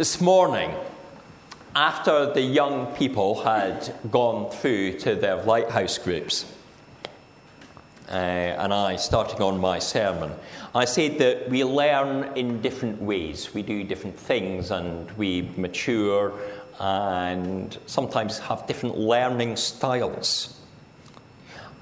[0.00, 0.74] This morning,
[1.76, 6.46] after the young people had gone through to their lighthouse groups,
[8.08, 10.30] uh, and I starting on my sermon,
[10.74, 13.52] I said that we learn in different ways.
[13.52, 16.32] We do different things and we mature
[16.78, 20.58] and sometimes have different learning styles.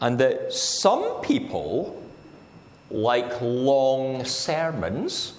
[0.01, 2.03] And that some people
[2.91, 5.35] like long sermons,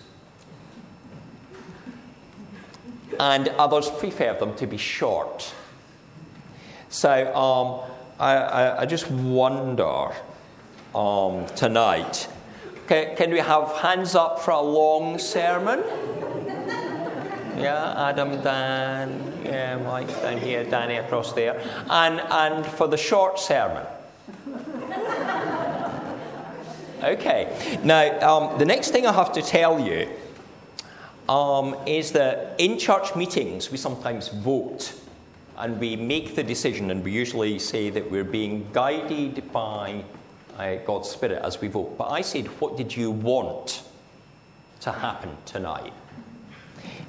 [3.20, 5.54] and others prefer them to be short.
[6.89, 10.11] So um, I, I, I, just wonder
[10.95, 12.28] um, tonight
[12.89, 15.83] can, can, we have hands up for a long sermon?
[17.55, 21.61] Yeah, Adam, Dan, yeah, Mike down here, Danny across there.
[21.87, 23.86] And, and for the short sermon.
[27.04, 27.79] Okay.
[27.83, 30.09] Now, um, the next thing I have to tell you
[31.29, 34.94] um, is that in church meetings we sometimes vote
[35.59, 40.03] and we make the decision, and we usually say that we're being guided by
[40.58, 41.98] uh, God's Spirit as we vote.
[41.98, 43.84] But I said, What did you want
[44.80, 45.94] to happen tonight?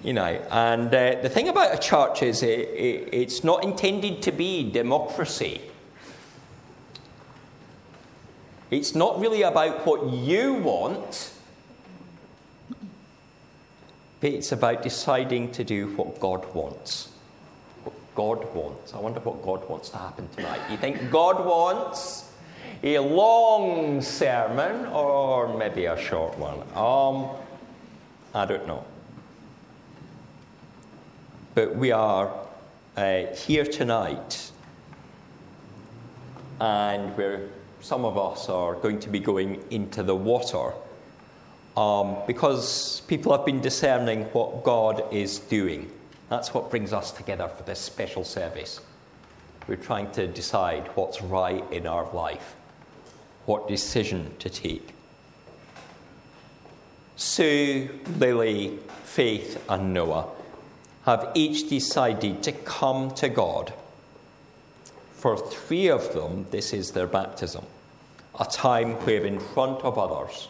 [0.02, 4.20] You know, and uh, the thing about a church is it, it, it's not intended
[4.22, 5.60] to be democracy.
[8.70, 11.32] It's not really about what you want,
[14.22, 17.08] it's about deciding to do what God wants.
[17.84, 18.94] What God wants.
[18.94, 20.60] I wonder what God wants to happen tonight.
[20.70, 22.30] You think God wants
[22.82, 26.58] a long sermon or maybe a short one?
[26.74, 27.30] Um,
[28.34, 28.84] I don't know.
[31.54, 32.32] But we are
[32.96, 34.50] uh, here tonight
[36.60, 37.48] and we're
[37.80, 40.72] some of us are going to be going into the water
[41.80, 45.90] um, because people have been discerning what God is doing.
[46.28, 48.80] That's what brings us together for this special service.
[49.66, 52.54] We're trying to decide what's right in our life,
[53.46, 54.92] what decision to take.
[57.16, 57.88] Sue,
[58.18, 60.28] Lily, Faith, and Noah
[61.06, 63.72] have each decided to come to God
[65.14, 67.64] for three of them, this is their baptism,
[68.38, 70.48] a time where, in front of others,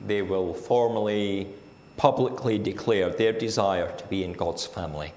[0.00, 1.48] they will formally,
[1.96, 5.12] publicly declare their desire to be in God's family.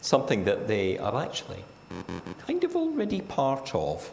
[0.00, 1.64] Something that they are actually
[2.46, 4.10] kind of already part of.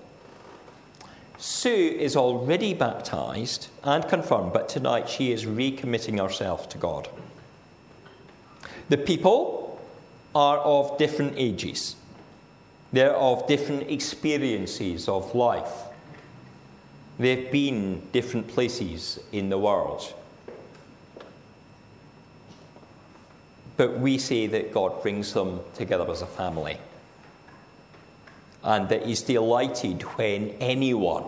[1.37, 7.09] Sue is already baptized and confirmed, but tonight she is recommitting herself to God.
[8.89, 9.81] The people
[10.35, 11.95] are of different ages.
[12.93, 15.71] They're of different experiences of life.
[17.21, 20.11] They've been different places in the world.
[23.77, 26.79] But we say that God brings them together as a family.
[28.63, 31.25] And that He's delighted when anyone,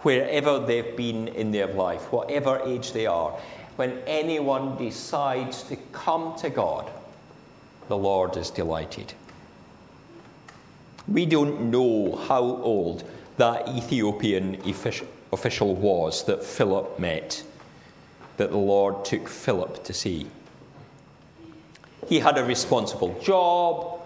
[0.00, 3.32] wherever they've been in their life, whatever age they are,
[3.76, 6.90] when anyone decides to come to God,
[7.88, 9.12] the Lord is delighted.
[11.06, 13.04] We don't know how old
[13.36, 14.60] that Ethiopian
[15.32, 17.42] official was that Philip met,
[18.36, 20.26] that the Lord took Philip to see.
[22.08, 24.00] He had a responsible job.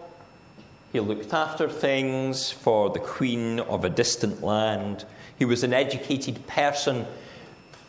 [0.93, 5.05] He looked after things for the queen of a distant land.
[5.39, 7.07] He was an educated person,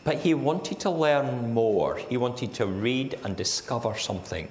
[0.03, 1.97] but he wanted to learn more.
[1.97, 4.47] He wanted to read and discover something.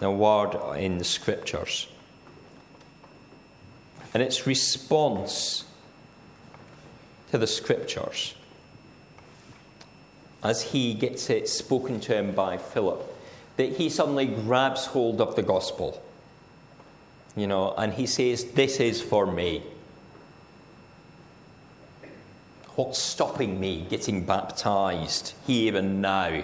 [0.00, 1.86] A word in the scriptures
[4.14, 5.64] and its response
[7.32, 8.34] to the scriptures
[10.44, 13.02] as he gets it spoken to him by Philip,
[13.56, 16.00] that he suddenly grabs hold of the gospel,
[17.34, 19.62] you know, and he says, This is for me.
[22.76, 26.42] What's stopping me getting baptized here and now?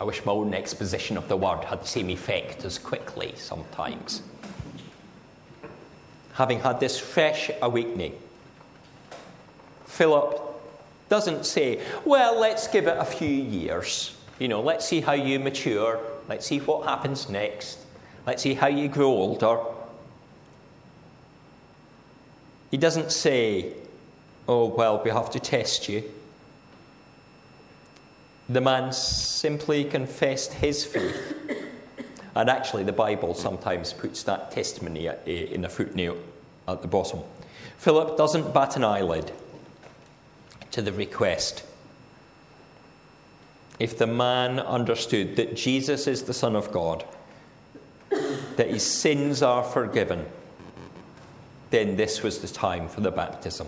[0.00, 4.22] I wish my own exposition of the word had the same effect as quickly sometimes
[6.38, 8.16] having had this fresh awakening.
[9.86, 10.40] Philip
[11.08, 14.16] doesn't say, Well, let's give it a few years.
[14.38, 16.00] You know, let's see how you mature.
[16.28, 17.80] Let's see what happens next.
[18.24, 19.58] Let's see how you grow older.
[22.70, 23.72] He doesn't say,
[24.46, 26.04] Oh, well, we have to test you.
[28.48, 31.34] The man simply confessed his faith
[32.38, 36.24] and actually, the Bible sometimes puts that testimony eh, in a footnote
[36.68, 37.18] at the bottom.
[37.78, 39.32] Philip doesn't bat an eyelid
[40.70, 41.64] to the request.
[43.80, 47.04] if the man understood that Jesus is the Son of God,
[48.10, 50.24] that his sins are forgiven,
[51.70, 53.66] then this was the time for the baptism.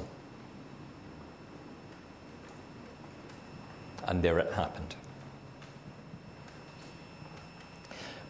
[4.05, 4.95] And there it happened.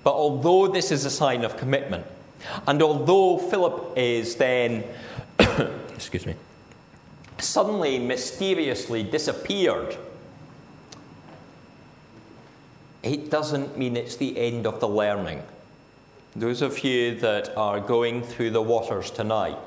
[0.03, 2.07] But although this is a sign of commitment,
[2.67, 4.85] and although Philip is then,
[5.95, 6.35] excuse me,
[7.39, 9.97] suddenly mysteriously disappeared,
[13.03, 15.43] it doesn't mean it's the end of the learning.
[16.37, 19.59] Those of you that are going through the waters tonight,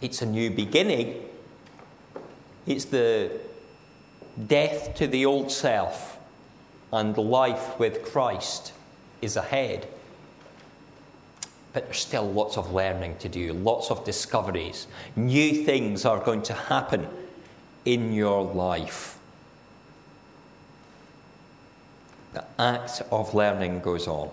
[0.00, 1.22] it's a new beginning.
[2.66, 3.32] It's the
[4.46, 6.18] death to the old self
[6.92, 8.72] and life with Christ
[9.22, 9.86] is ahead.
[11.72, 14.86] But there's still lots of learning to do, lots of discoveries.
[15.14, 17.06] New things are going to happen
[17.84, 19.18] in your life.
[22.32, 24.30] The act of learning goes on.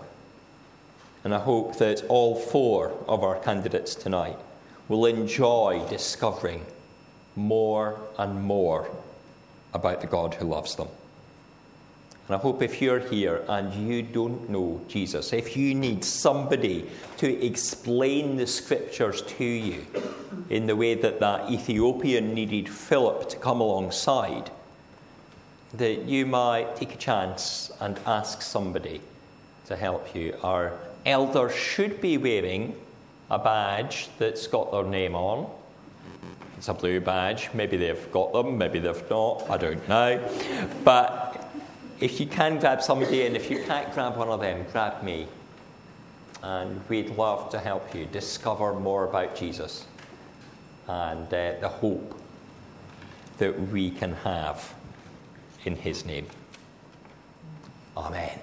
[1.24, 4.38] And I hope that all four of our candidates tonight
[4.88, 6.64] will enjoy discovering
[7.36, 8.88] more and more
[9.74, 10.88] about the God who loves them.
[12.28, 16.86] And I hope if you're here and you don't know Jesus, if you need somebody
[17.16, 19.86] to explain the scriptures to you
[20.50, 24.50] in the way that that Ethiopian needed Philip to come alongside,
[25.72, 29.00] that you might take a chance and ask somebody
[29.64, 30.34] to help you.
[30.42, 30.74] Our
[31.06, 32.76] elders should be wearing
[33.30, 35.50] a badge that's got their name on.
[36.58, 37.50] It's a blue badge.
[37.54, 39.48] Maybe they've got them, maybe they've not.
[39.48, 40.20] I don't know.
[40.84, 41.27] But
[42.00, 45.26] if you can grab somebody, and if you can't grab one of them, grab me.
[46.42, 49.86] And we'd love to help you discover more about Jesus
[50.86, 52.18] and uh, the hope
[53.38, 54.74] that we can have
[55.64, 56.26] in his name.
[57.96, 58.38] Amen.